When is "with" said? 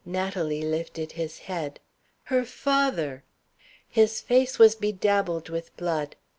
5.49-5.77